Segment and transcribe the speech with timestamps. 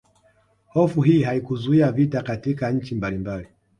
[0.67, 3.47] Hofu hii haikuzuia vita katika nchi mbalimbali